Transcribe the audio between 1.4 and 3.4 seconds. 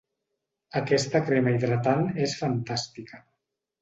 hidratant és fantàstica.